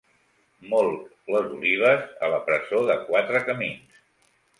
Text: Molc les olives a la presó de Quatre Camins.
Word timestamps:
Molc 0.69 1.11
les 1.35 1.51
olives 1.57 2.07
a 2.27 2.29
la 2.31 2.39
presó 2.47 2.79
de 2.87 2.95
Quatre 3.11 3.43
Camins. 3.51 4.01